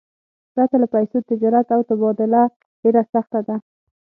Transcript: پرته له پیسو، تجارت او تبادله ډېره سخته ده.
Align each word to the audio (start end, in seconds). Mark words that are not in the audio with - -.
پرته 0.53 0.75
له 0.81 0.87
پیسو، 0.93 1.17
تجارت 1.31 1.67
او 1.75 1.81
تبادله 1.89 2.41
ډېره 2.81 3.01
سخته 3.13 3.39
ده. 3.47 3.55